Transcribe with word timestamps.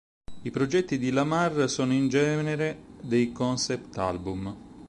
I 0.41 0.49
progetti 0.49 0.97
di 0.97 1.11
Lamar 1.11 1.69
sono 1.69 1.93
in 1.93 2.07
genere 2.07 2.75
dei 3.01 3.31
concept 3.31 3.99
album. 3.99 4.55